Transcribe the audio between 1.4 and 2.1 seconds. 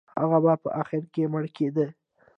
کېده.